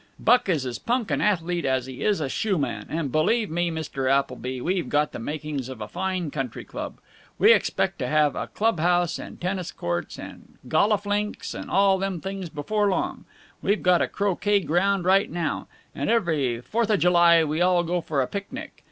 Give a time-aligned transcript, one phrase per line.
[0.19, 4.09] Buck is as punk an athlete as he is a shoeman, and, believe me, Mr.
[4.09, 6.97] Appleby, we've got the makings of a fine country club.
[7.37, 11.99] We expect to have a club house and tennis courts and golluf links and all
[11.99, 13.25] them things before long.
[13.61, 15.67] We got a croquet ground right now!
[15.93, 18.73] And every Fourthajuly we all go for a picnic.